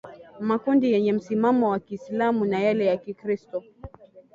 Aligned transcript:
makundi 0.39 0.91
yenye 0.91 1.13
msimamo 1.13 1.69
wa 1.69 1.79
kiislamu 1.79 2.45
na 2.45 2.59
yale 2.59 2.85
ya 2.85 2.97
kikristo 2.97 3.63